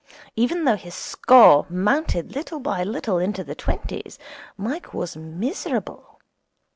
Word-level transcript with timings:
Even 0.35 0.63
though 0.63 0.77
his 0.77 0.95
score 0.95 1.67
mounted 1.69 2.33
little 2.33 2.59
by 2.59 2.83
little 2.83 3.19
into 3.19 3.43
the 3.43 3.53
twenties, 3.53 4.17
Mike 4.57 4.95
was 4.95 5.15
miserable. 5.15 6.19